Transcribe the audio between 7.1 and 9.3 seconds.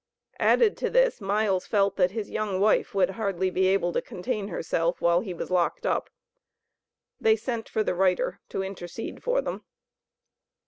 They sent for the writer to intercede